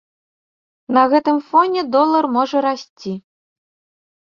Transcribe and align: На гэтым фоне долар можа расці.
На 0.99 1.03
гэтым 1.11 1.37
фоне 1.51 1.81
долар 1.99 2.31
можа 2.41 2.67
расці. 2.71 3.13